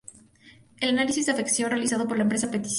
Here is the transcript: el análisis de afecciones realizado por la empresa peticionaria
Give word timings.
el 0.79 0.89
análisis 0.89 1.27
de 1.27 1.31
afecciones 1.31 1.73
realizado 1.73 2.07
por 2.07 2.17
la 2.17 2.23
empresa 2.23 2.47
peticionaria 2.49 2.69